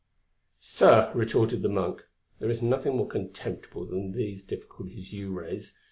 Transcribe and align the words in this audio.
"Sir," 0.59 1.11
retorted 1.13 1.61
the 1.61 1.69
Monk, 1.69 2.07
"there 2.39 2.49
is 2.49 2.59
nothing 2.63 2.97
more 2.97 3.07
contemptible 3.07 3.85
than 3.85 4.13
these 4.13 4.41
difficulties 4.41 5.13
you 5.13 5.31
raise. 5.31 5.77